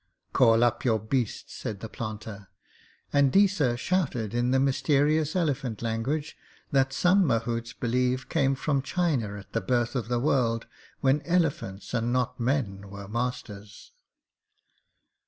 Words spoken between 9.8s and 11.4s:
of the world, when